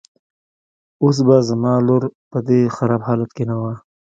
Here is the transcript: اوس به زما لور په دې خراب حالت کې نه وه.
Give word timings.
اوس 1.03 1.17
به 1.27 1.37
زما 1.49 1.73
لور 1.87 2.03
په 2.31 2.39
دې 2.47 2.59
خراب 2.75 3.01
حالت 3.07 3.29
کې 3.35 3.43
نه 3.49 3.55
وه. 3.61 3.73